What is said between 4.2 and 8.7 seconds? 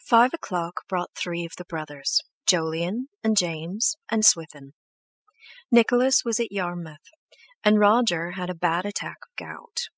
Swithin; Nicholas was at Yarmouth, and Roger had a